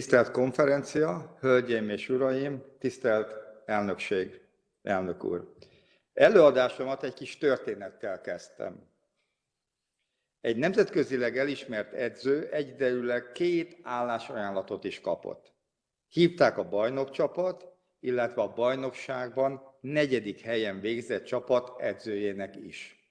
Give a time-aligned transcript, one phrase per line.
[0.00, 3.34] Tisztelt konferencia, hölgyeim és uraim, tisztelt
[3.66, 4.40] elnökség,
[4.82, 5.54] elnök úr.
[6.12, 8.86] Előadásomat egy kis történettel kezdtem.
[10.40, 15.52] Egy nemzetközileg elismert edző egyidejűleg két állásajánlatot is kapott.
[16.08, 17.66] Hívták a bajnokcsapat,
[17.98, 23.08] illetve a bajnokságban negyedik helyen végzett csapat edzőjének is.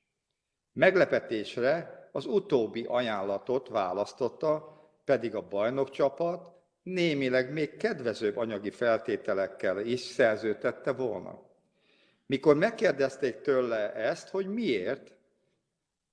[0.73, 6.57] Meglepetésre az utóbbi ajánlatot választotta, pedig a bajnokcsapat
[6.93, 11.41] némileg még kedvezőbb anyagi feltételekkel is szerződtette volna.
[12.25, 15.11] Mikor megkérdezték tőle ezt, hogy miért,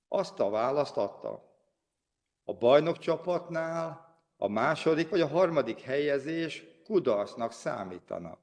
[0.07, 1.55] azt a választ adta.
[2.43, 8.37] A bajnokcsapatnál a második vagy a harmadik helyezés kudarcnak számítana.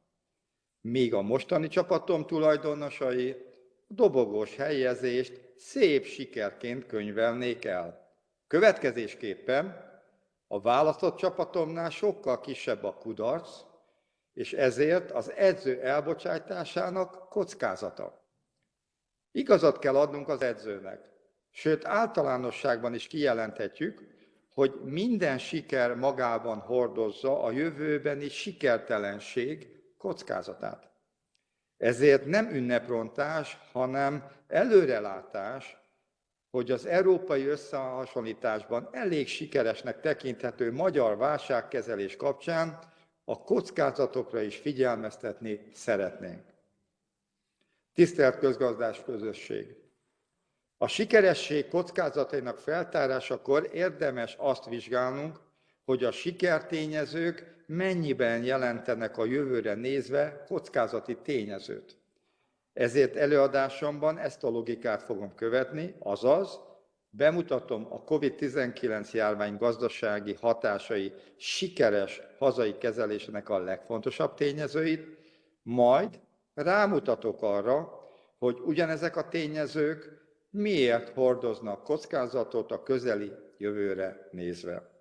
[0.80, 8.17] Míg a mostani csapatom tulajdonosai a dobogós helyezést szép sikerként könyvelnék el.
[8.47, 9.92] Következésképpen
[10.55, 13.60] a választott csapatomnál sokkal kisebb a kudarc,
[14.33, 18.28] és ezért az edző elbocsátásának kockázata.
[19.30, 21.11] Igazat kell adnunk az edzőnek,
[21.50, 24.02] sőt általánosságban is kijelenthetjük,
[24.52, 29.68] hogy minden siker magában hordozza a jövőbeni sikertelenség
[29.98, 30.91] kockázatát.
[31.77, 35.83] Ezért nem ünneprontás, hanem előrelátás,
[36.55, 42.78] hogy az európai összehasonlításban elég sikeresnek tekinthető magyar válságkezelés kapcsán
[43.24, 46.42] a kockázatokra is figyelmeztetni szeretnénk.
[47.94, 49.77] Tisztelt közgazdás közösség!
[50.78, 55.41] A sikeresség kockázatainak feltárásakor érdemes azt vizsgálnunk,
[55.84, 62.03] hogy a sikertényezők mennyiben jelentenek a jövőre nézve kockázati tényezőt.
[62.75, 66.61] Ezért előadásomban ezt a logikát fogom követni, azaz
[67.11, 75.07] bemutatom a COVID-19 járvány gazdasági hatásai sikeres hazai kezelésének a legfontosabb tényezőit,
[75.62, 76.20] majd
[76.55, 78.02] rámutatok arra,
[78.39, 84.92] hogy ugyanezek a tényezők miért hordoznak kockázatot a közeli jövőre nézve.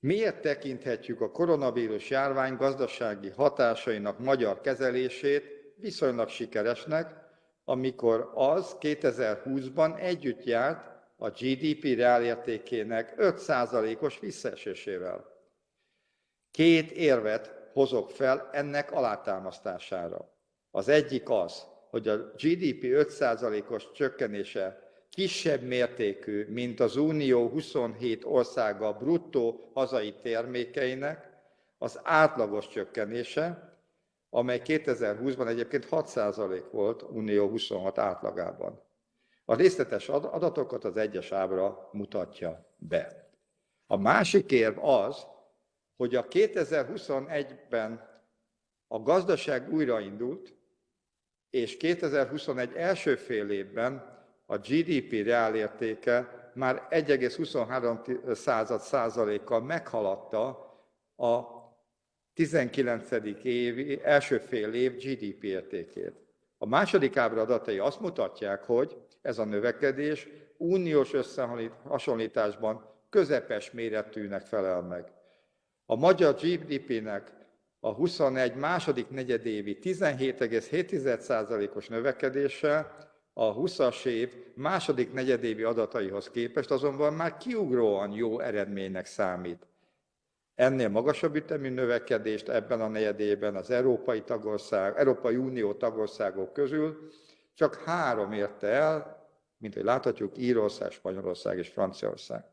[0.00, 7.26] Miért tekinthetjük a koronavírus járvány gazdasági hatásainak magyar kezelését viszonylag sikeresnek,
[7.64, 15.24] amikor az 2020-ban együtt járt a GDP reálértékének 5%-os visszaesésével.
[16.50, 20.32] Két érvet hozok fel ennek alátámasztására.
[20.70, 28.92] Az egyik az, hogy a GDP 5%-os csökkenése kisebb mértékű, mint az Unió 27 országa
[28.92, 31.30] bruttó hazai termékeinek
[31.78, 33.67] az átlagos csökkenése,
[34.30, 38.82] amely 2020-ban egyébként 6% volt Unió 26 átlagában.
[39.44, 43.30] A részletes adatokat az egyes ábra mutatja be.
[43.86, 45.26] A másik érv az,
[45.96, 48.22] hogy a 2021-ben
[48.86, 50.54] a gazdaság újraindult,
[51.50, 60.46] és 2021 első fél évben a GDP reálértéke már 1,23 százalékkal meghaladta
[61.16, 61.57] a
[62.38, 63.10] 19.
[63.42, 66.12] évi első fél év GDP értékét.
[66.58, 74.82] A második ábra adatai azt mutatják, hogy ez a növekedés uniós összehasonlításban közepes méretűnek felel
[74.82, 75.12] meg.
[75.86, 77.32] A magyar GDP-nek
[77.80, 82.96] a 21 második negyedévi 17,7%-os növekedése
[83.32, 89.67] a 20-as év második negyedévi adataihoz képest azonban már kiugróan jó eredménynek számít.
[90.58, 97.08] Ennél magasabb ütemű növekedést ebben a negyedében az Európai, tagország, Európai Unió tagországok közül
[97.54, 99.26] csak három érte el,
[99.58, 102.44] mint hogy láthatjuk, Írország, Spanyolország és Franciaország.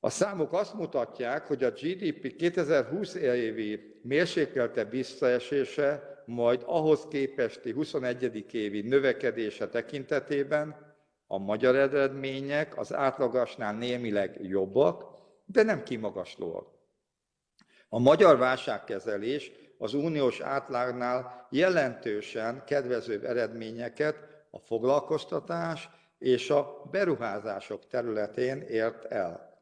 [0.00, 8.54] A számok azt mutatják, hogy a GDP 2020 évi mérsékelte visszaesése, majd ahhoz képesti 21.
[8.54, 10.94] évi növekedése tekintetében
[11.26, 15.14] a magyar eredmények az átlagasnál némileg jobbak,
[15.46, 16.73] de nem kimagaslóak.
[17.94, 24.16] A magyar válságkezelés az uniós átlágnál jelentősen kedvezőbb eredményeket
[24.50, 25.88] a foglalkoztatás
[26.18, 29.58] és a beruházások területén ért el.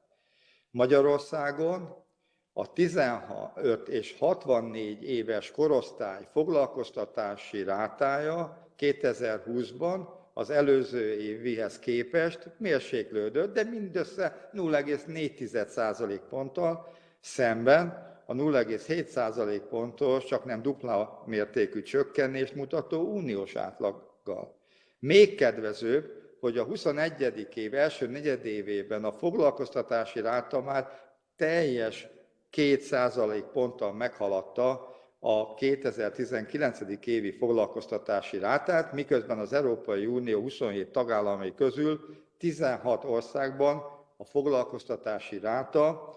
[0.70, 2.04] Magyarországon
[2.52, 13.64] a 15 és 64 éves korosztály foglalkoztatási rátája 2020-ban az előző évihez képest mérséklődött, de
[13.64, 24.56] mindössze 0,4% ponttal szemben a 0,7% pontos, csak nem dupla mértékű csökkenést mutató uniós átlaggal.
[24.98, 27.48] Még kedvezőbb, hogy a 21.
[27.54, 30.88] év első negyedévében a foglalkoztatási ráta már
[31.36, 32.08] teljes
[32.52, 36.80] 2% ponttal meghaladta a 2019.
[37.04, 42.00] évi foglalkoztatási rátát, miközben az Európai Unió 27 tagállamai közül
[42.38, 43.82] 16 országban
[44.16, 46.14] a foglalkoztatási ráta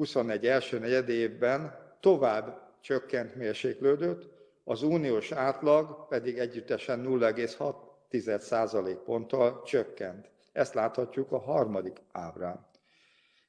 [0.00, 4.28] 21 első negyedévben tovább csökkent, mérséklődött,
[4.64, 10.30] az uniós átlag pedig együttesen 0,6% ponttal csökkent.
[10.52, 12.66] Ezt láthatjuk a harmadik ábrán.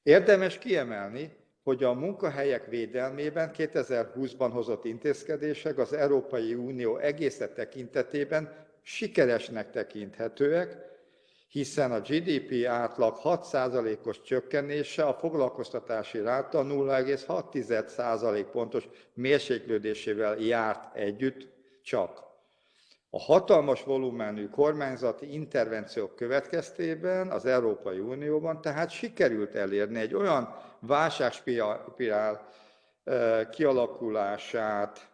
[0.04, 9.72] Érdemes kiemelni, hogy a munkahelyek védelmében 2020-ban hozott intézkedések az Európai Unió egészet tekintetében sikeresnek
[9.72, 10.78] tekinthetőek,
[11.52, 21.48] hiszen a GDP átlag 6%-os csökkenése a foglalkoztatási ráta 0,6% pontos mérséklődésével járt együtt
[21.82, 22.24] csak.
[23.10, 32.50] A hatalmas volumenű kormányzati intervenciók következtében az Európai Unióban tehát sikerült elérni egy olyan válságspirál
[33.52, 35.10] kialakulását,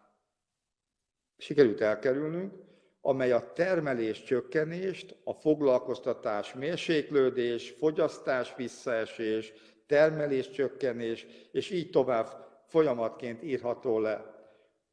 [1.36, 2.67] sikerült elkerülnünk,
[3.08, 9.52] amely a termelés csökkenést, a foglalkoztatás mérséklődés, fogyasztás visszaesés,
[9.86, 12.26] termelés csökkenés, és így tovább
[12.66, 14.24] folyamatként írható le.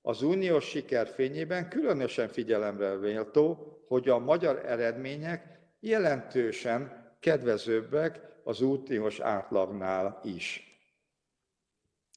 [0.01, 9.19] Az uniós siker fényében különösen figyelemre méltó, hogy a magyar eredmények jelentősen kedvezőbbek az uniós
[9.19, 10.77] átlagnál is.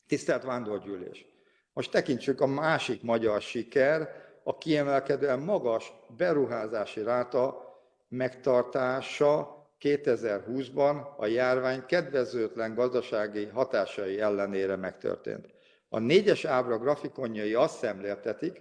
[0.06, 1.26] Tisztelt Vándorgyűlés!
[1.72, 7.74] Most tekintsük a másik magyar siker, a kiemelkedően magas beruházási ráta
[8.08, 15.46] megtartása 2020-ban a járvány kedvezőtlen gazdasági hatásai ellenére megtörtént.
[15.88, 18.60] A négyes ábra grafikonjai azt szemléltetik,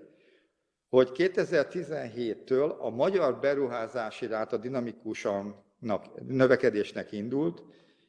[0.89, 5.63] hogy 2017-től a magyar beruházási ráta dinamikusan
[6.27, 7.63] növekedésnek indult,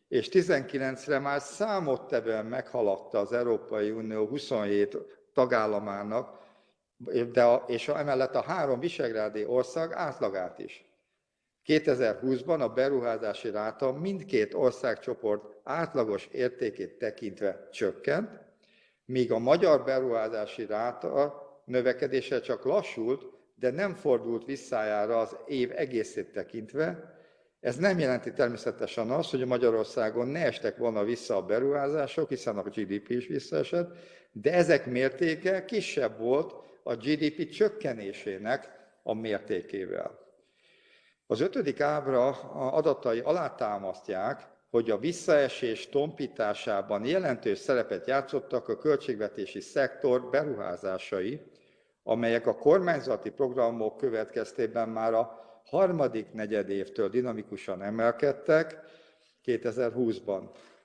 [0.09, 4.97] és 19-re már számottevően meghaladta az Európai Unió 27
[5.33, 6.47] tagállamának,
[7.33, 10.89] de a, és emellett a három visegrádi ország átlagát is.
[11.67, 18.41] 2020-ban a beruházási ráta mindkét országcsoport átlagos értékét tekintve csökkent,
[19.05, 23.25] míg a magyar beruházási ráta növekedése csak lassult,
[23.55, 27.17] de nem fordult visszájára az év egészét tekintve.
[27.61, 32.59] Ez nem jelenti természetesen azt, hogy a Magyarországon ne estek volna vissza a beruházások, hiszen
[32.59, 33.97] a GDP is visszaesett,
[34.33, 36.55] de ezek mértéke kisebb volt
[36.89, 38.71] a GDP csökkenésének
[39.03, 40.19] a mértékével.
[41.27, 42.29] Az ötödik ábra
[42.71, 51.41] adatai alátámasztják, hogy a visszaesés tompításában jelentős szerepet játszottak a költségvetési szektor beruházásai,
[52.03, 58.81] amelyek a kormányzati programok következtében már a harmadik negyedévtől dinamikusan emelkedtek
[59.45, 60.43] 2020-ban,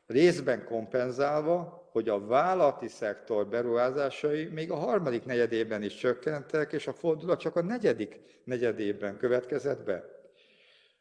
[0.08, 6.94] részben kompenzálva, hogy a vállalati szektor beruházásai még a harmadik negyedében is csökkentek, és a
[6.94, 10.04] fordulat csak a negyedik negyedében következett be.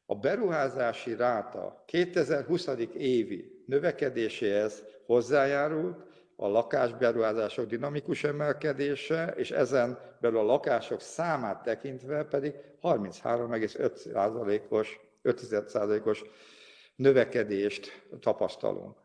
[0.07, 2.69] A beruházási ráta 2020.
[2.97, 5.97] évi növekedéséhez hozzájárult
[6.37, 16.23] a lakásberuházások dinamikus emelkedése, és ezen belül a lakások számát tekintve pedig 33,5%-os 5%-os
[16.97, 18.97] növekedést tapasztalunk.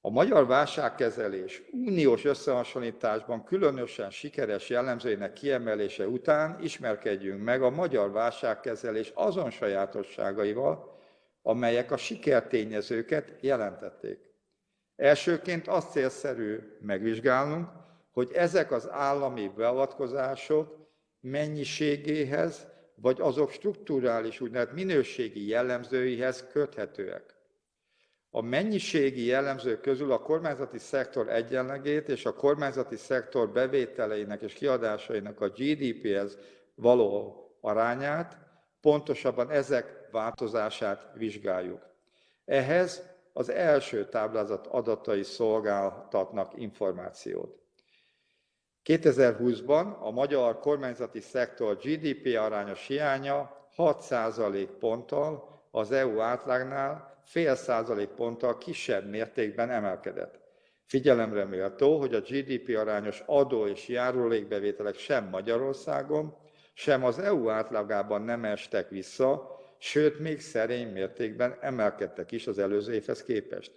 [0.00, 9.12] A magyar válságkezelés uniós összehasonlításban különösen sikeres jellemzőinek kiemelése után ismerkedjünk meg a magyar válságkezelés
[9.14, 10.98] azon sajátosságaival,
[11.42, 14.18] amelyek a sikertényezőket jelentették.
[14.96, 17.68] Elsőként azt célszerű megvizsgálnunk,
[18.10, 20.76] hogy ezek az állami beavatkozások
[21.20, 22.66] mennyiségéhez,
[23.00, 27.36] vagy azok strukturális, úgynevezett minőségi jellemzőihez köthetőek.
[28.30, 35.40] A mennyiségi jellemzők közül a kormányzati szektor egyenlegét és a kormányzati szektor bevételeinek és kiadásainak
[35.40, 36.38] a GDP-hez
[36.74, 38.36] való arányát,
[38.80, 41.86] pontosabban ezek változását vizsgáljuk.
[42.44, 43.02] Ehhez
[43.32, 47.58] az első táblázat adatai szolgáltatnak információt.
[48.84, 58.08] 2020-ban a magyar kormányzati szektor GDP arányos hiánya 6% ponttal az EU átlagnál fél százalék
[58.08, 60.40] ponttal kisebb mértékben emelkedett.
[60.86, 66.36] Figyelemre méltó, hogy a GDP arányos adó és járulékbevételek sem Magyarországon,
[66.74, 72.92] sem az EU átlagában nem estek vissza, sőt, még szerény mértékben emelkedtek is az előző
[72.94, 73.72] évhez képest.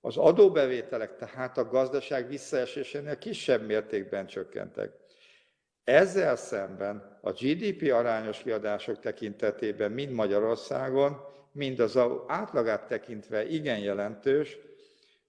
[0.00, 4.92] Az adóbevételek tehát a gazdaság visszaesésénél kisebb mértékben csökkentek.
[5.84, 11.16] Ezzel szemben a GDP arányos kiadások tekintetében mind Magyarországon,
[11.52, 14.58] mind az átlagát tekintve igen jelentős,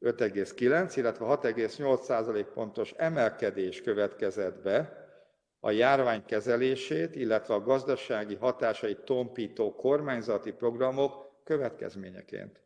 [0.01, 5.07] 5,9, illetve 6,8% pontos emelkedés következett be
[5.59, 12.61] a járvány kezelését, illetve a gazdasági hatásait tompító kormányzati programok következményeként.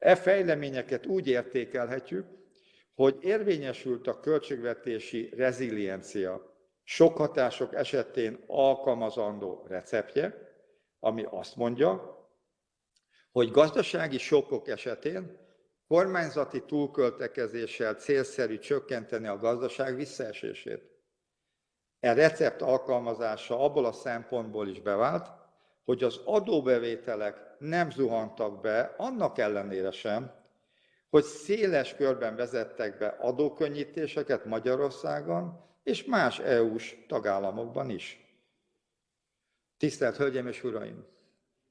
[0.00, 2.26] E fejleményeket úgy értékelhetjük,
[2.94, 10.34] hogy érvényesült a költségvetési reziliencia sok hatások esetén alkalmazandó receptje,
[10.98, 12.18] ami azt mondja,
[13.32, 15.38] hogy gazdasági sokkok esetén
[15.88, 20.82] kormányzati túlköltekezéssel célszerű csökkenteni a gazdaság visszaesését.
[22.00, 25.30] E recept alkalmazása abból a szempontból is bevált,
[25.84, 30.32] hogy az adóbevételek nem zuhantak be, annak ellenére sem,
[31.10, 38.34] hogy széles körben vezettek be adókönnyítéseket Magyarországon és más EU-s tagállamokban is.
[39.78, 41.06] Tisztelt Hölgyeim és Uraim!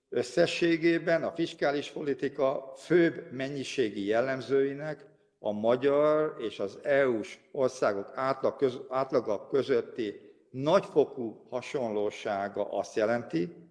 [0.09, 5.05] Összességében a fiskális politika főbb mennyiségi jellemzőinek
[5.39, 13.68] a magyar és az EU-s országok átlag köz, átlaga közötti nagyfokú hasonlósága azt jelenti,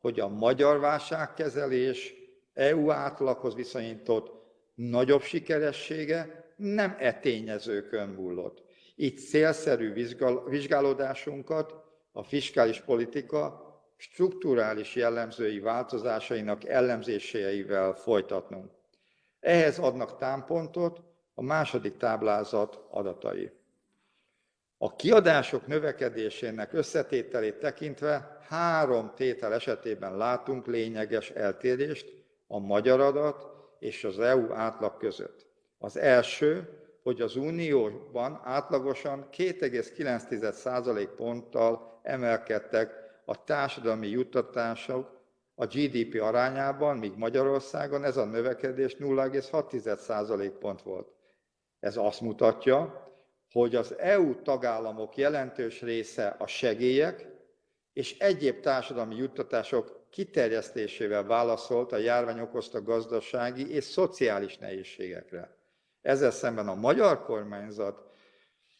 [0.00, 2.14] hogy a magyar válságkezelés
[2.52, 4.32] EU átlaghoz viszonyított
[4.74, 8.62] nagyobb sikeressége nem e tényezőkön múlott.
[8.96, 9.92] Így célszerű
[10.48, 11.74] vizsgálódásunkat
[12.12, 18.70] a fiskális politika strukturális jellemzői változásainak ellenzéseivel folytatnunk.
[19.40, 21.00] Ehhez adnak támpontot
[21.34, 23.50] a második táblázat adatai.
[24.80, 32.12] A kiadások növekedésének összetételét tekintve három tétel esetében látunk lényeges eltérést
[32.46, 33.46] a magyar adat
[33.78, 35.46] és az EU átlag között.
[35.78, 36.68] Az első,
[37.02, 42.92] hogy az Unióban átlagosan 2,9% ponttal emelkedtek
[43.24, 45.16] a társadalmi juttatások
[45.54, 51.08] a GDP arányában, míg Magyarországon ez a növekedés 0,6% pont volt.
[51.80, 53.07] Ez azt mutatja,
[53.52, 57.26] hogy az EU tagállamok jelentős része a segélyek
[57.92, 65.56] és egyéb társadalmi juttatások kiterjesztésével válaszolt a járvány okozta gazdasági és szociális nehézségekre.
[66.02, 68.08] Ezzel szemben a magyar kormányzat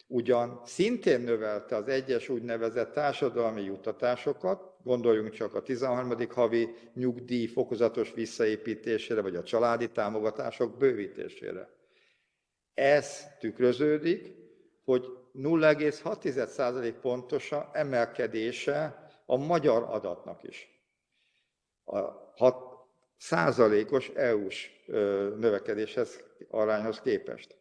[0.07, 6.13] ugyan szintén növelte az egyes úgynevezett társadalmi juttatásokat, gondoljunk csak a 13.
[6.29, 11.69] havi nyugdíj fokozatos visszaépítésére, vagy a családi támogatások bővítésére.
[12.73, 14.38] Ez tükröződik,
[14.89, 15.05] hogy
[15.35, 20.83] 0,6% pontosa emelkedése a magyar adatnak is.
[21.83, 21.97] A
[22.35, 22.55] 6
[23.17, 24.71] százalékos EU-s
[25.37, 27.55] növekedéshez arányhoz képest.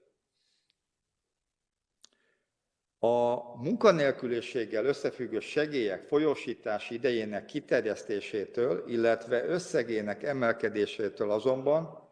[2.99, 12.08] A munkanélküliséggel összefüggő segélyek folyósítási idejének kiterjesztésétől, illetve összegének emelkedésétől azonban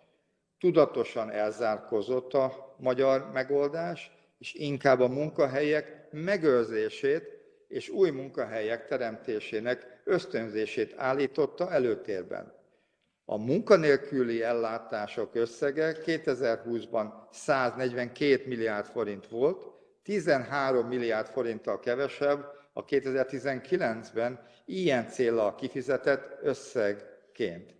[0.58, 7.36] tudatosan elzárkozott a magyar megoldás, és inkább a munkahelyek megőrzését
[7.68, 12.54] és új munkahelyek teremtésének ösztönzését állította előtérben.
[13.24, 19.64] A munkanélküli ellátások összege 2020-ban 142 milliárd forint volt,
[20.02, 27.74] 13 milliárd forinttal kevesebb a 2019-ben ilyen célra kifizetett összegként.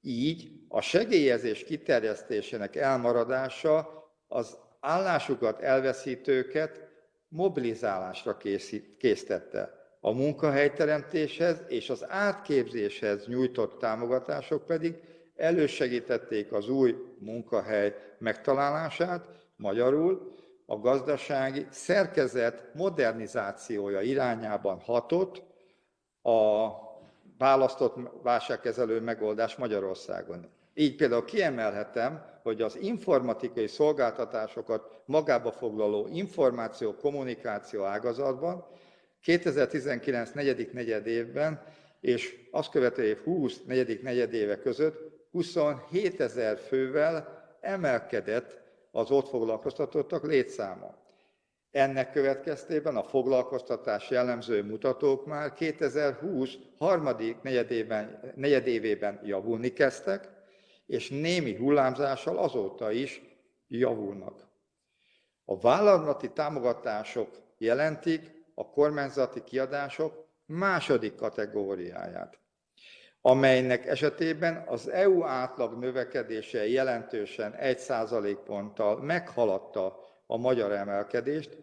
[0.00, 6.88] Így a segélyezés kiterjesztésének elmaradása az állásukat elveszítőket
[7.28, 9.76] mobilizálásra készít, késztette.
[10.00, 15.00] A munkahelyteremtéshez és az átképzéshez nyújtott támogatások pedig
[15.36, 25.42] elősegítették az új munkahely megtalálását, magyarul a gazdasági szerkezet modernizációja irányában hatott
[26.22, 26.68] a
[27.38, 30.46] választott válságkezelő megoldás Magyarországon.
[30.74, 38.66] Így például kiemelhetem, hogy az informatikai szolgáltatásokat magába foglaló információ-kommunikáció ágazatban
[39.22, 41.62] 2019 negyedik negyed évben
[42.00, 44.98] és azt követő év 20 negyedik negyed éve között
[45.30, 50.94] 27 ezer fővel emelkedett az ott foglalkoztatottak létszáma.
[51.70, 60.37] Ennek következtében a foglalkoztatás jellemző mutatók már 2020 harmadik negyedében, negyedévében javulni kezdtek,
[60.88, 63.22] és némi hullámzással azóta is
[63.68, 64.48] javulnak.
[65.44, 67.28] A vállalati támogatások
[67.58, 72.38] jelentik a kormányzati kiadások második kategóriáját
[73.20, 81.56] amelynek esetében az EU átlag növekedése jelentősen 1% ponttal meghaladta a magyar emelkedést,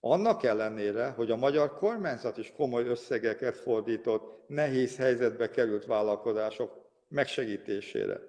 [0.00, 6.72] annak ellenére, hogy a magyar kormányzat is komoly összegeket fordított nehéz helyzetbe került vállalkozások
[7.08, 8.20] megsegítésére.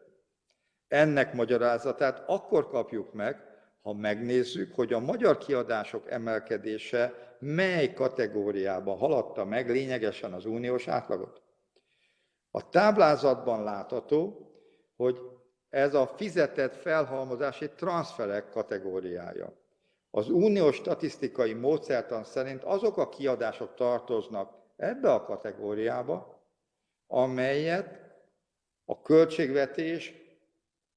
[0.88, 3.44] Ennek magyarázatát akkor kapjuk meg,
[3.82, 11.42] ha megnézzük, hogy a magyar kiadások emelkedése mely kategóriában haladta meg lényegesen az uniós átlagot.
[12.52, 14.50] A táblázatban látható,
[14.96, 15.20] hogy
[15.70, 19.54] ez a fizetett felhalmozási transferek kategóriája.
[20.12, 26.44] Az uniós statisztikai módszertan szerint azok a kiadások tartoznak ebbe a kategóriába,
[27.08, 28.00] amelyet
[28.86, 30.25] a költségvetés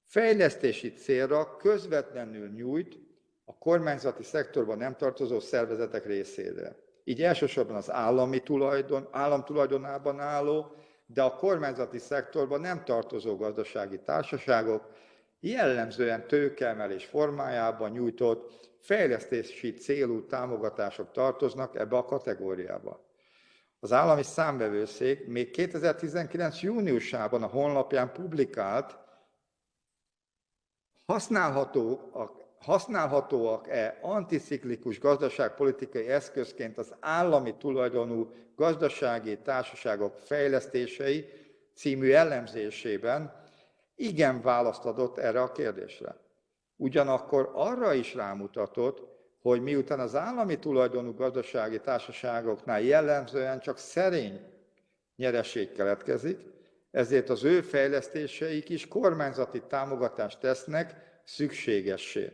[0.08, 2.98] fejlesztési célra közvetlenül nyújt
[3.44, 6.76] a kormányzati szektorban nem tartozó szervezetek részére.
[7.04, 10.72] Így elsősorban az állami tulajdon, állam tulajdonában álló,
[11.06, 14.90] de a kormányzati szektorban nem tartozó gazdasági társaságok
[15.40, 23.06] jellemzően tőkeemelés formájában nyújtott fejlesztési célú támogatások tartoznak ebbe a kategóriába.
[23.80, 26.60] Az állami számvevőszék még 2019.
[26.62, 28.98] júniusában a honlapján publikált
[31.08, 41.24] használhatóak, használhatóak-e anticiklikus gazdaságpolitikai eszközként az állami tulajdonú gazdasági társaságok fejlesztései
[41.74, 43.32] című ellenzésében
[43.96, 46.16] igen választ adott erre a kérdésre.
[46.76, 49.02] Ugyanakkor arra is rámutatott,
[49.42, 54.40] hogy miután az állami tulajdonú gazdasági társaságoknál jellemzően csak szerény
[55.16, 56.38] nyereség keletkezik,
[56.90, 62.32] ezért az ő fejlesztéseik is kormányzati támogatást tesznek szükségessé.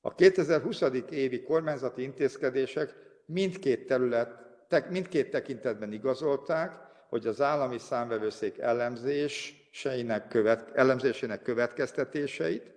[0.00, 0.82] A 2020.
[1.10, 2.94] évi kormányzati intézkedések
[3.26, 4.42] mindkét terület,
[4.88, 6.72] mindkét tekintetben igazolták,
[7.08, 12.72] hogy az állami számvevőszék elemzéseinek követ, elemzésének következtetéseit,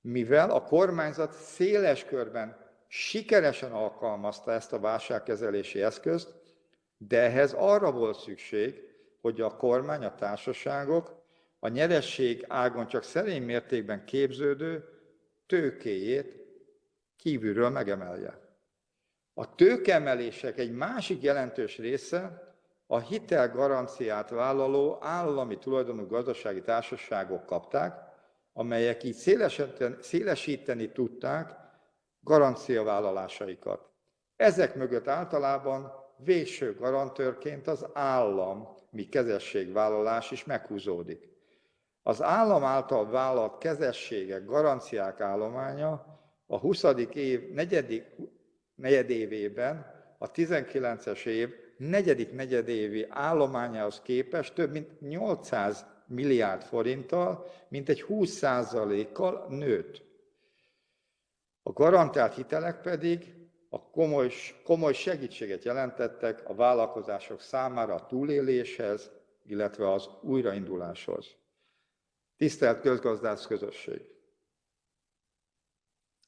[0.00, 2.56] mivel a kormányzat széles körben
[2.88, 6.28] sikeresen alkalmazta ezt a válságkezelési eszközt,
[6.98, 8.89] de ehhez arra volt szükség,
[9.20, 11.18] hogy a kormány, a társaságok
[11.58, 14.84] a nyeresség ágon csak szerény mértékben képződő
[15.46, 16.36] tőkéjét
[17.16, 18.48] kívülről megemelje.
[19.34, 22.48] A tőkemelések egy másik jelentős része
[22.86, 27.94] a hitelgaranciát vállaló állami tulajdonú gazdasági társaságok kapták,
[28.52, 29.16] amelyek így
[30.00, 31.54] szélesíteni tudták
[32.20, 33.88] garanciavállalásaikat.
[34.36, 35.92] Ezek mögött általában
[36.24, 41.28] végső garantőrként az állam, mi kezességvállalás is meghúzódik.
[42.02, 46.84] Az állam által vállalt kezességek, garanciák állománya a 20.
[47.12, 48.04] év negyedik,
[48.74, 58.04] negyedévében a 19-es év negyedik negyedévi állományához képest több mint 800 milliárd forinttal, mint egy
[58.08, 60.02] 20%-kal nőtt.
[61.62, 63.39] A garantált hitelek pedig
[63.72, 64.30] a komoly,
[64.64, 69.10] komoly segítséget jelentettek a vállalkozások számára a túléléshez,
[69.42, 71.26] illetve az újrainduláshoz.
[72.36, 74.00] Tisztelt közgazdász közösség!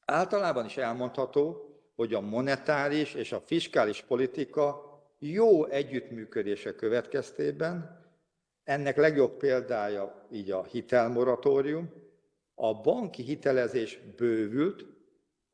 [0.05, 8.01] Általában is elmondható, hogy a monetáris és a fiskális politika jó együttműködése következtében,
[8.63, 11.93] ennek legjobb példája így a hitelmoratórium,
[12.55, 14.85] a banki hitelezés bővült,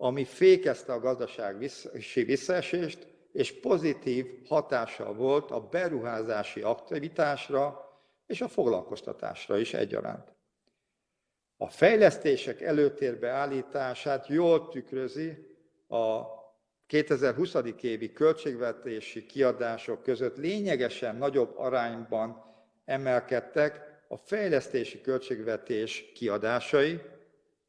[0.02, 1.70] ami fékezte a gazdasági
[2.14, 7.90] visszaesést, és pozitív hatással volt a beruházási aktivitásra
[8.26, 10.34] és a foglalkoztatásra is egyaránt.
[11.58, 15.58] A fejlesztések előtérbe állítását jól tükrözi
[15.88, 16.22] a
[16.88, 17.56] 2020.
[17.82, 22.44] évi költségvetési kiadások között lényegesen nagyobb arányban
[22.86, 27.02] emelkedtek a fejlesztési költségvetés kiadásai,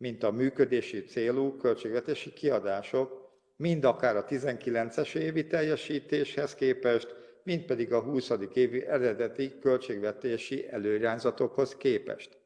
[0.00, 7.92] mint a működési célú költségvetési kiadások, mind akár a 19-es évi teljesítéshez képest, mind pedig
[7.92, 8.32] a 20.
[8.54, 12.38] évi eredeti költségvetési előirányzatokhoz képest.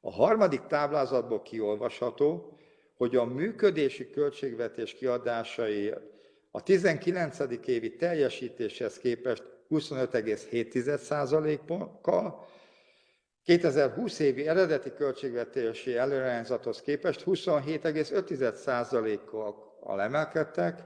[0.00, 2.58] A harmadik táblázatból kiolvasható,
[2.96, 5.94] hogy a működési költségvetés kiadásai
[6.50, 7.38] a 19.
[7.66, 12.46] évi teljesítéshez képest 25,7%-kal,
[13.48, 20.82] 2020 évi eredeti költségvetési előrehányzathoz képest 27,5%-kal emelkedtek,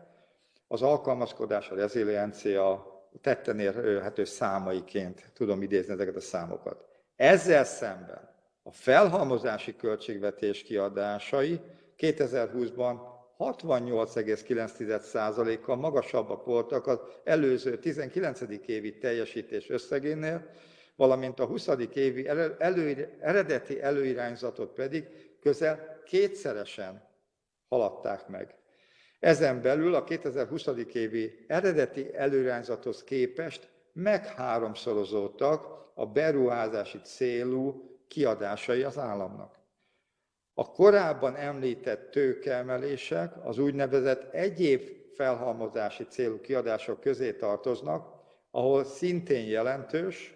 [0.68, 2.86] az alkalmazkodás, a reziliencia
[3.20, 6.84] tetten érhető számaiként tudom idézni ezeket a számokat.
[7.16, 8.30] Ezzel szemben
[8.62, 11.60] a felhalmozási költségvetés kiadásai
[11.98, 12.96] 2020-ban
[13.38, 18.40] 68,9%-kal magasabbak voltak az előző 19.
[18.66, 20.50] évi teljesítés összegénél,
[20.96, 21.68] valamint a 20.
[21.94, 22.28] évi
[22.58, 25.08] elő, eredeti előirányzatot pedig
[25.40, 27.08] közel kétszeresen
[27.68, 28.54] haladták meg.
[29.20, 30.66] Ezen belül a 2020.
[30.92, 39.60] évi eredeti előirányzathoz képest megháromszorozódtak a beruházási célú kiadásai az államnak.
[40.54, 44.82] A korábban említett tőkeemelések az úgynevezett egyéb
[45.14, 48.08] felhalmozási célú kiadások közé tartoznak,
[48.50, 50.34] ahol szintén jelentős,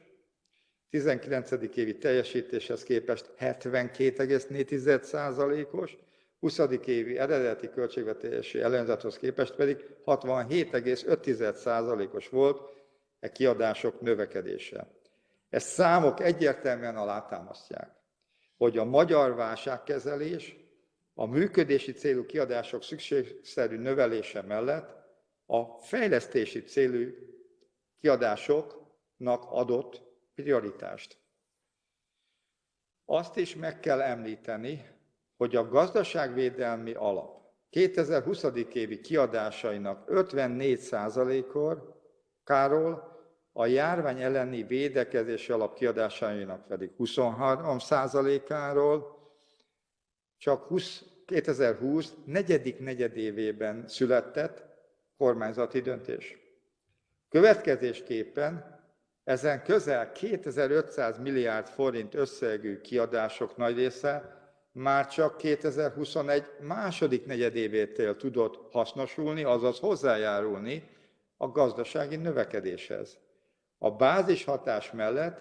[0.91, 1.51] 19.
[1.75, 5.97] évi teljesítéshez képest 72,4%-os,
[6.41, 6.59] 20.
[6.85, 12.61] évi eredeti költségvetési előnyzathoz képest pedig 67,5%-os volt
[13.21, 14.91] e kiadások növekedése.
[15.49, 17.91] Ezt számok egyértelműen alátámasztják,
[18.57, 20.57] hogy a magyar válságkezelés
[21.15, 24.95] a működési célú kiadások szükségszerű növelése mellett
[25.47, 27.11] a fejlesztési célú
[28.01, 30.06] kiadásoknak adott
[30.37, 31.19] prioritást.
[33.05, 34.89] Azt is meg kell említeni,
[35.37, 37.35] hogy a gazdaságvédelmi alap
[37.71, 38.45] 2020.
[38.73, 41.95] évi kiadásainak 54%-kor
[42.45, 43.15] Káról
[43.53, 49.15] a járvány elleni védekezési alap kiadásainak pedig 23%-áról
[50.37, 54.65] csak 20, 2020 negyedik negyedévében született
[55.17, 56.39] kormányzati döntés.
[57.29, 58.76] Következésképpen
[59.27, 64.37] ezen közel 2500 milliárd forint összegű kiadások nagy része
[64.73, 70.89] már csak 2021 második negyedévétől tudott hasznosulni, azaz hozzájárulni
[71.37, 73.19] a gazdasági növekedéshez.
[73.79, 75.41] A bázis hatás mellett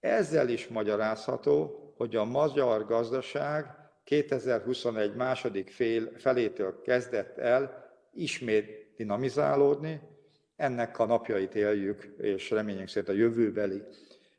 [0.00, 3.66] ezzel is magyarázható, hogy a magyar gazdaság
[4.04, 10.00] 2021 második fél, felétől kezdett el ismét dinamizálódni,
[10.58, 13.82] ennek a napjait éljük, és reményünk szerint a jövőbeli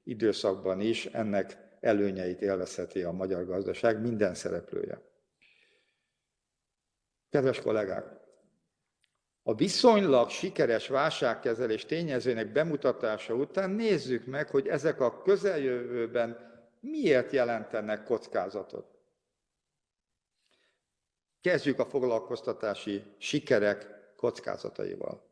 [0.04, 5.02] időszakban is ennek előnyeit élvezheti a magyar gazdaság minden szereplője.
[7.30, 8.18] Kedves kollégák!
[9.44, 16.38] A viszonylag sikeres válságkezelés tényezőnek bemutatása után nézzük meg, hogy ezek a közeljövőben
[16.80, 18.98] miért jelentenek kockázatot.
[21.42, 25.29] Kezdjük a foglalkoztatási sikerek kockázataival.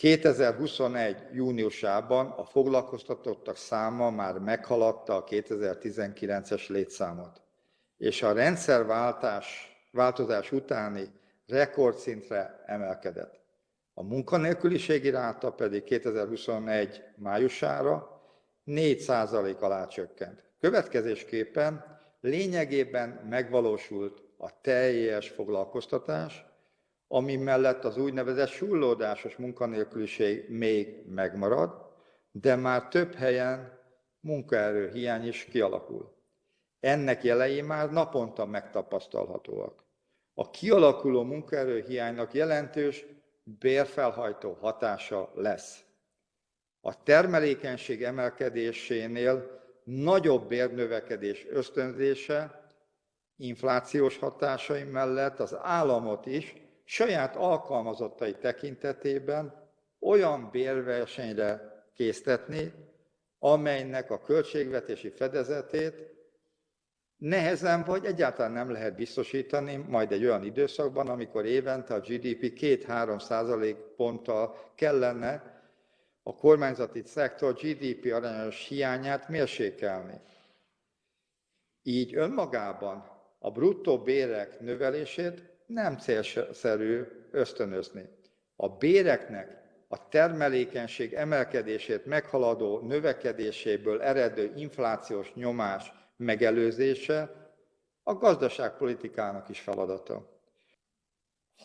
[0.00, 1.16] 2021.
[1.32, 7.42] júniusában a foglalkoztatottak száma már meghaladta a 2019-es létszámot,
[7.96, 11.12] és a rendszerváltás változás utáni
[11.46, 13.40] rekordszintre emelkedett.
[13.94, 18.22] A munkanélküliségi ráta pedig 2021 májusára
[18.66, 20.44] 4% alá csökkent.
[20.60, 21.84] Következésképpen
[22.20, 26.49] lényegében megvalósult a teljes foglalkoztatás,
[27.12, 31.90] ami mellett az úgynevezett sullódásos munkanélküliség még megmarad,
[32.30, 33.78] de már több helyen
[34.20, 36.14] munkaerőhiány is kialakul.
[36.80, 39.84] Ennek jelei már naponta megtapasztalhatóak.
[40.34, 43.06] A kialakuló munkaerőhiánynak jelentős
[43.42, 45.84] bérfelhajtó hatása lesz.
[46.80, 52.68] A termelékenység emelkedésénél nagyobb bérnövekedés ösztönzése,
[53.36, 59.68] inflációs hatásai mellett az államot is saját alkalmazottai tekintetében
[60.00, 62.72] olyan bérversenyre késztetni,
[63.38, 65.94] amelynek a költségvetési fedezetét
[67.16, 73.20] nehezen vagy egyáltalán nem lehet biztosítani majd egy olyan időszakban, amikor évente a GDP 2-3
[73.20, 75.62] százalék ponttal kellene
[76.22, 80.20] a kormányzati szektor GDP arányos hiányát mérsékelni.
[81.82, 83.04] Így önmagában
[83.38, 88.08] a bruttó bérek növelését nem célszerű ösztönözni.
[88.56, 97.30] A béreknek a termelékenység emelkedését meghaladó növekedéséből eredő inflációs nyomás megelőzése
[98.02, 100.38] a gazdaságpolitikának is feladata.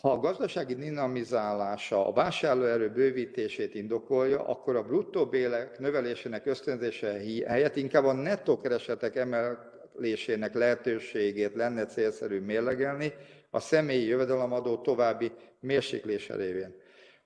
[0.01, 7.07] Ha a gazdasági dinamizálása a vásárlóerő bővítését indokolja, akkor a bruttó bélek növelésének ösztönzése
[7.47, 13.13] helyett inkább a nettó keresetek emelésének lehetőségét lenne célszerű mérlegelni,
[13.55, 16.75] a személyi jövedelemadó további mérséklése révén.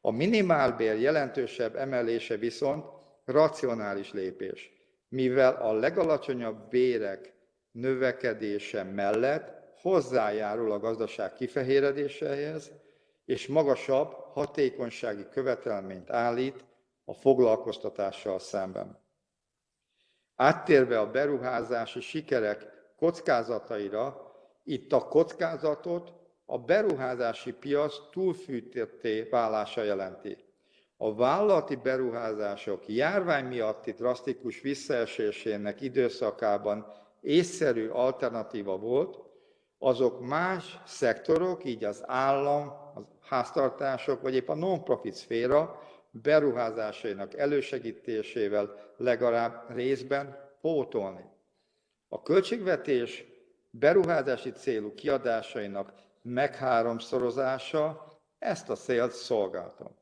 [0.01, 2.85] A minimálbér jelentősebb emelése viszont
[3.25, 4.71] racionális lépés,
[5.07, 7.33] mivel a legalacsonyabb bérek
[7.71, 12.71] növekedése mellett hozzájárul a gazdaság kifehéredéséhez,
[13.25, 16.65] és magasabb hatékonysági követelményt állít
[17.05, 18.99] a foglalkoztatással szemben.
[20.35, 24.27] Áttérve a beruházási sikerek kockázataira,
[24.63, 26.18] itt a kockázatot
[26.51, 30.37] a beruházási piac túlfűtötté válása jelenti.
[30.97, 39.19] A vállalati beruházások járvány miatti drasztikus visszaesésének időszakában észszerű alternatíva volt,
[39.77, 45.81] azok más szektorok, így az állam, a háztartások, vagy épp a non-profit szféra
[46.11, 51.25] beruházásainak elősegítésével legalább részben pótolni.
[52.07, 53.25] A költségvetés
[53.69, 58.05] beruházási célú kiadásainak megháromszorozása
[58.37, 59.97] ezt a célt szolgálta.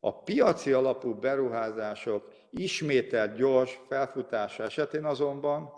[0.00, 5.72] A piaci alapú beruházások ismételt gyors felfutása esetén azonban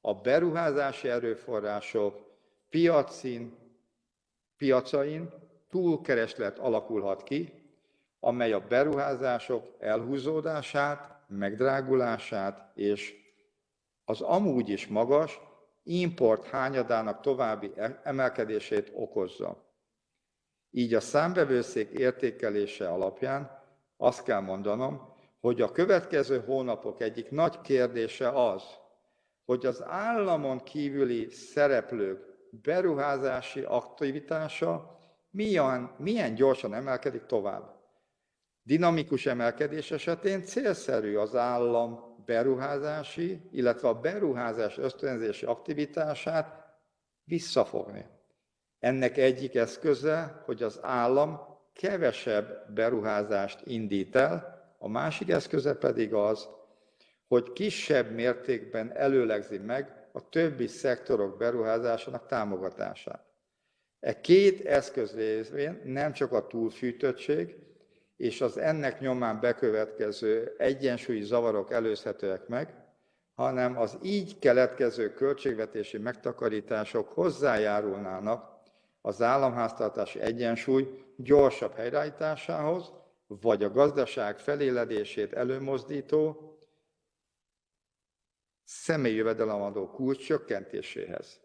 [0.00, 2.26] a beruházási erőforrások
[2.68, 3.58] piacin,
[4.56, 5.32] piacain
[5.68, 7.52] túlkereslet alakulhat ki,
[8.20, 13.14] amely a beruházások elhúzódását, megdrágulását és
[14.04, 15.40] az amúgy is magas
[15.88, 17.72] import hányadának további
[18.02, 19.66] emelkedését okozza.
[20.70, 23.62] Így a számbevőszék értékelése alapján
[23.96, 28.62] azt kell mondanom, hogy a következő hónapok egyik nagy kérdése az,
[29.44, 34.98] hogy az államon kívüli szereplők beruházási aktivitása
[35.30, 37.76] milyen, milyen gyorsan emelkedik tovább.
[38.62, 46.76] Dinamikus emelkedés esetén célszerű az állam beruházási, illetve a beruházás ösztönzési aktivitását
[47.24, 48.06] visszafogni.
[48.78, 51.40] Ennek egyik eszköze, hogy az állam
[51.72, 56.48] kevesebb beruházást indít el, a másik eszköze pedig az,
[57.28, 63.24] hogy kisebb mértékben előlegzi meg a többi szektorok beruházásának támogatását.
[64.00, 67.56] E két eszköz részén nem csak a túlfűtöttség
[68.18, 72.74] és az ennek nyomán bekövetkező egyensúlyi zavarok előzhetőek meg,
[73.34, 78.60] hanem az így keletkező költségvetési megtakarítások hozzájárulnának
[79.00, 82.92] az államháztartási egyensúly gyorsabb helyreállításához,
[83.26, 86.52] vagy a gazdaság feléledését előmozdító
[88.64, 91.40] személyi jövedelemadó kulcs csökkentéséhez.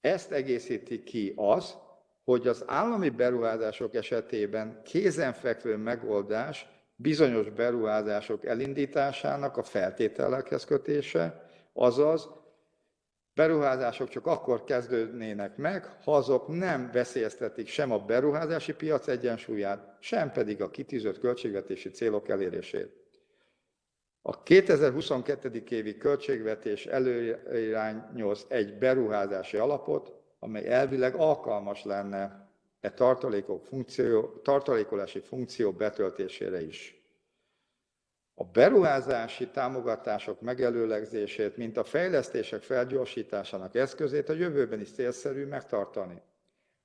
[0.00, 1.78] Ezt egészíti ki az,
[2.28, 12.28] hogy az állami beruházások esetében kézenfekvő megoldás bizonyos beruházások elindításának a feltételekhez kötése, azaz
[13.34, 20.32] beruházások csak akkor kezdődnének meg, ha azok nem veszélyeztetik sem a beruházási piac egyensúlyát, sem
[20.32, 22.92] pedig a kitűzött költségvetési célok elérését.
[24.22, 25.62] A 2022.
[25.68, 32.48] évi költségvetés előirányoz egy beruházási alapot, amely elvileg alkalmas lenne
[32.80, 37.02] e tartalékok funkció, tartalékolási funkció betöltésére is.
[38.34, 46.22] A beruházási támogatások megelőlegzését, mint a fejlesztések felgyorsításának eszközét a jövőben is célszerű megtartani.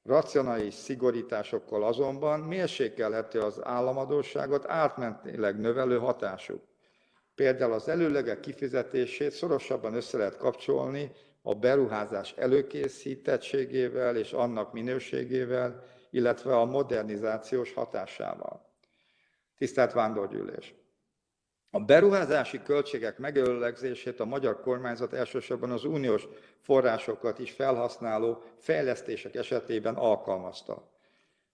[0.04, 6.62] Racionális szigorításokkal azonban mérsékelhető az államadóságot átmentileg növelő hatásuk.
[7.36, 11.12] Például az előlegek kifizetését szorosabban össze lehet kapcsolni
[11.46, 18.66] a beruházás előkészítettségével és annak minőségével, illetve a modernizációs hatásával.
[19.58, 20.76] Tisztelt Vándorgyűlés!
[21.70, 26.28] A beruházási költségek megelőlegzését a magyar kormányzat elsősorban az uniós
[26.60, 30.92] forrásokat is felhasználó fejlesztések esetében alkalmazta.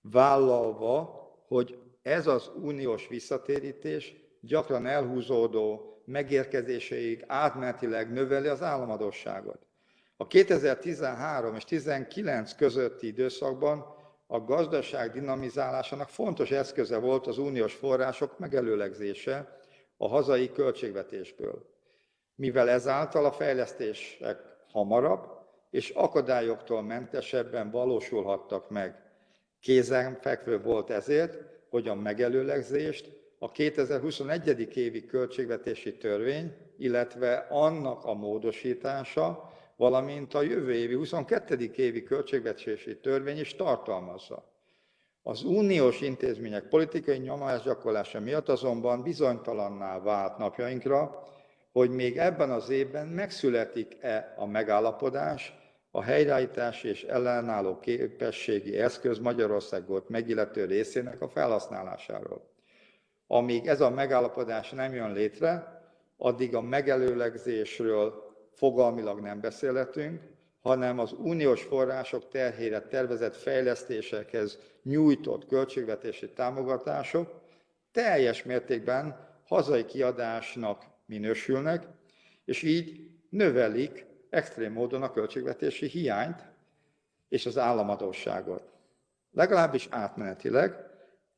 [0.02, 9.69] Vállalva, hogy ez az uniós visszatérítés gyakran elhúzódó megérkezéseig átmenetileg növeli az államadosságot.
[10.22, 13.86] A 2013 és 2019 közötti időszakban
[14.28, 19.58] a gazdaság dinamizálásának fontos eszköze volt az uniós források megelőlegzése,
[19.98, 21.66] a hazai költségvetésből,
[22.36, 24.38] mivel ezáltal a fejlesztések
[24.72, 25.28] hamarabb
[25.70, 28.96] és akadályoktól mentesebben valósulhattak meg.
[29.60, 31.38] Kézenfekvő volt ezért,
[31.70, 34.78] hogy a megelőlegzést a 2021.
[34.78, 41.72] évi költségvetési törvény, illetve annak a módosítása, valamint a jövő évi 22.
[41.76, 44.44] évi költségvetési törvény is tartalmazza.
[45.22, 51.28] Az uniós intézmények politikai nyomásgyakorlása miatt azonban bizonytalanná vált napjainkra,
[51.72, 55.54] hogy még ebben az évben megszületik-e a megállapodás
[55.92, 62.50] a helyreállítási és ellenálló képességi eszköz Magyarországot megillető részének a felhasználásáról.
[63.28, 65.82] Amíg ez a megállapodás nem jön létre,
[66.18, 68.29] addig a megelőlegzésről
[68.60, 70.22] fogalmilag nem beszélhetünk,
[70.62, 77.42] hanem az uniós források terhére tervezett fejlesztésekhez nyújtott költségvetési támogatások
[77.92, 81.88] teljes mértékben hazai kiadásnak minősülnek,
[82.46, 86.44] és így növelik extrém módon a költségvetési hiányt
[87.30, 88.64] és az államadóságot.
[89.32, 90.76] Legalábbis átmenetileg.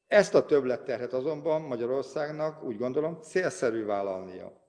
[0.07, 4.60] Ezt a többletterhet azonban Magyarországnak úgy gondolom célszerű vállalnia.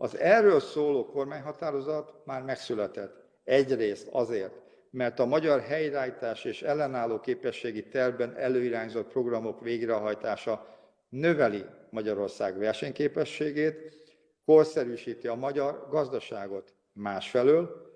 [0.00, 3.24] Az erről szóló kormányhatározat már megszületett.
[3.44, 10.76] Egyrészt azért, mert a magyar helyreállítás és ellenálló képességi tervben előirányzott programok végrehajtása
[11.08, 13.96] növeli Magyarország versenyképességét,
[14.44, 16.74] korszerűsíti a magyar gazdaságot.
[16.92, 17.86] Másfelől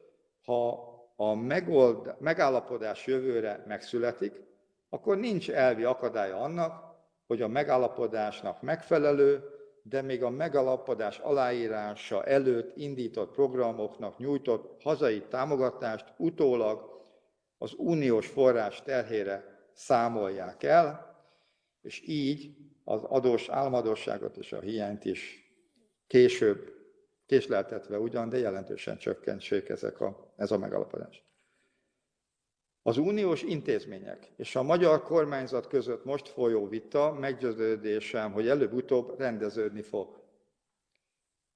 [0.45, 4.41] ha a megold, megállapodás jövőre megszületik,
[4.88, 6.95] akkor nincs elvi akadálya annak,
[7.27, 9.52] hogy a megállapodásnak megfelelő,
[9.83, 17.03] de még a megállapodás aláírása előtt indított programoknak nyújtott hazai támogatást utólag
[17.59, 21.16] az uniós forrás terhére számolják el,
[21.83, 25.51] és így az adós álmodosságot és a hiányt is
[26.07, 26.73] később
[27.27, 31.32] késleltetve ugyan, de jelentősen csökkentsék ezek a, ez a megalapodás.
[32.83, 39.83] Az uniós intézmények és a magyar kormányzat között most folyó vita meggyőződésem, hogy előbb-utóbb rendeződni
[39.83, 40.21] fog.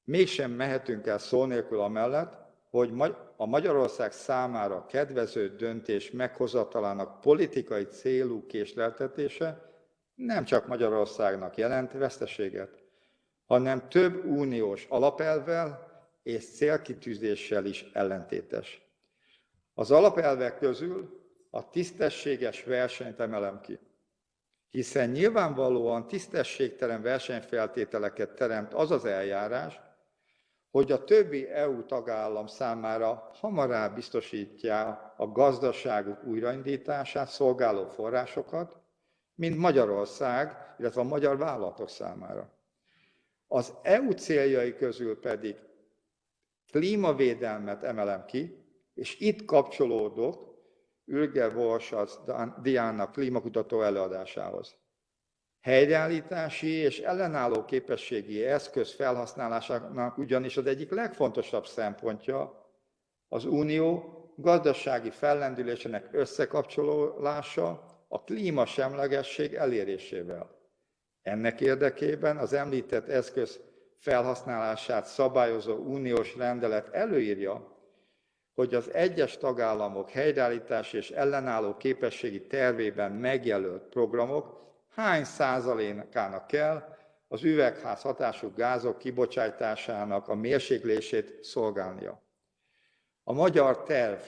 [0.04, 2.92] Mégsem mehetünk el szó nélkül amellett, hogy
[3.36, 9.70] a Magyarország számára kedvező döntés meghozatalának politikai célú késleltetése
[10.14, 12.82] nem csak Magyarországnak jelent veszteséget,
[13.44, 15.86] hanem több uniós alapelvel
[16.22, 18.85] és célkitűzéssel is ellentétes.
[19.78, 23.78] Az alapelvek közül a tisztességes versenyt emelem ki,
[24.70, 29.80] hiszen nyilvánvalóan tisztességtelen versenyfeltételeket teremt az az eljárás,
[30.70, 38.76] hogy a többi EU tagállam számára hamarabb biztosítja a gazdaságuk újraindítását szolgáló forrásokat,
[39.34, 42.52] mint Magyarország, illetve a magyar vállalatok számára.
[43.46, 45.56] Az EU céljai közül pedig
[46.70, 48.65] klímavédelmet emelem ki,
[48.96, 50.54] és itt kapcsolódok
[51.04, 52.18] Ülge Volsac
[52.62, 54.74] Diánnak klímakutató előadásához.
[55.60, 62.70] Helyreállítási és ellenálló képességi eszköz felhasználásának ugyanis az egyik legfontosabb szempontja
[63.28, 70.50] az unió gazdasági fellendülésének összekapcsolása a klímasemlegesség elérésével.
[71.22, 73.60] Ennek érdekében az említett eszköz
[73.98, 77.75] felhasználását szabályozó uniós rendelet előírja,
[78.56, 84.60] hogy az egyes tagállamok helyreállítási és ellenálló képességi tervében megjelölt programok
[84.94, 86.96] hány százalékának kell
[87.28, 92.22] az üvegház hatású gázok kibocsátásának a mérséklését szolgálnia.
[93.24, 94.20] A magyar terv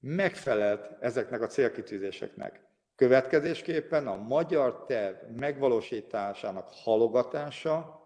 [0.00, 2.60] megfelelt ezeknek a célkitűzéseknek.
[2.96, 8.05] Következésképpen a magyar terv megvalósításának halogatása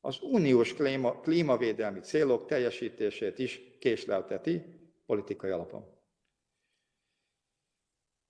[0.00, 4.64] az uniós klíma, klímavédelmi célok teljesítését is késlelteti
[5.06, 5.98] politikai alapon.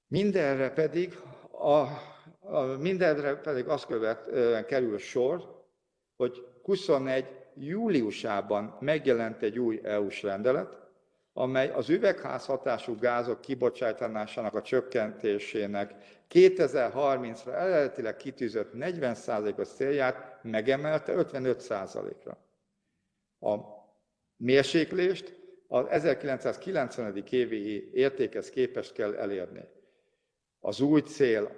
[0.06, 1.18] Mindenre pedig,
[1.50, 1.86] a,
[2.40, 5.64] a, mindenre pedig azt követően kerül sor,
[6.16, 10.78] hogy 21 júliusában megjelent egy új EU-s rendelet,
[11.32, 15.94] amely az üvegházhatású gázok kibocsátásának a csökkentésének
[16.30, 22.38] 2030-ra eredetileg kitűzött 40%-os célját megemelte 55%-ra.
[23.40, 23.58] A
[24.36, 25.38] mérséklést
[25.68, 27.24] az 1990.
[27.30, 29.64] évi értékhez képest kell elérni.
[30.60, 31.50] Az új cél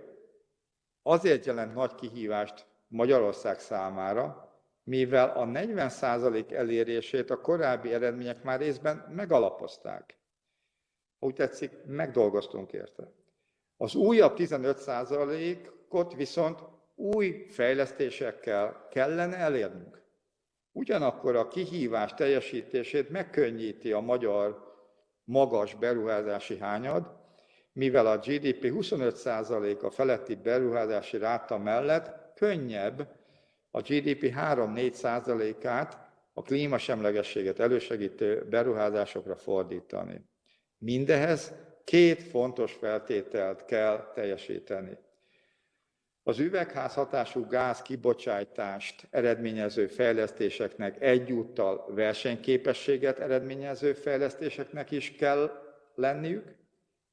[1.02, 4.51] azért jelent nagy kihívást Magyarország számára,
[4.84, 10.18] mivel a 40% elérését a korábbi eredmények már részben megalapozták.
[11.18, 13.12] Úgy tetszik, megdolgoztunk érte.
[13.76, 16.60] Az újabb 15%-ot viszont
[16.94, 20.02] új fejlesztésekkel kellene elérnünk.
[20.72, 24.72] Ugyanakkor a kihívás teljesítését megkönnyíti a magyar
[25.24, 27.20] magas beruházási hányad,
[27.72, 33.21] mivel a GDP 25%-a feletti beruházási ráta mellett könnyebb
[33.74, 40.24] a GDP 3-4 százalékát a klímasemlegességet elősegítő beruházásokra fordítani.
[40.78, 41.52] Mindehez
[41.84, 44.98] két fontos feltételt kell teljesíteni.
[46.22, 55.50] Az üvegházhatású gáz kibocsátást eredményező fejlesztéseknek egyúttal versenyképességet eredményező fejlesztéseknek is kell
[55.94, 56.54] lenniük,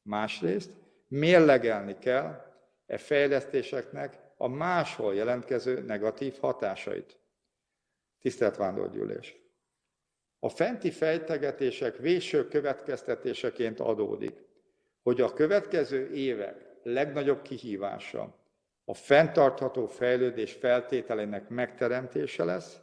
[0.01, 0.71] másrészt
[1.07, 2.45] mérlegelni kell
[2.85, 7.19] e fejlesztéseknek a máshol jelentkező negatív hatásait.
[8.19, 9.37] Tisztelt Vándorgyűlés!
[10.39, 14.45] A fenti fejtegetések véső következtetéseként adódik,
[15.01, 18.35] hogy a következő évek legnagyobb kihívása
[18.85, 22.79] a fenntartható fejlődés feltételének megteremtése lesz,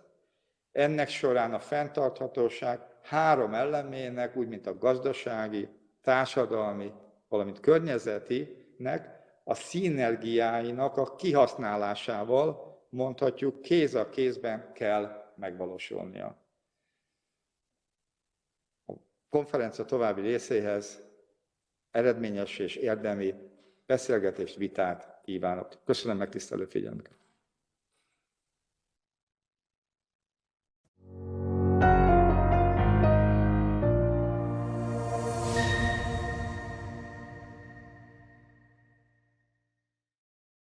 [0.73, 5.69] ennek során a fenntarthatóság három elemének, úgy mint a gazdasági,
[6.03, 6.93] társadalmi,
[7.29, 9.16] valamint környezetinek
[9.49, 16.37] a szinergiáinak a kihasználásával mondhatjuk kéz a kézben kell megvalósulnia.
[18.87, 18.93] A
[19.29, 21.03] konferencia további részéhez
[21.91, 23.35] eredményes és érdemi
[23.87, 25.69] beszélgetést, vitát kívánok.
[25.85, 27.17] Köszönöm megtisztelő figyelmüket.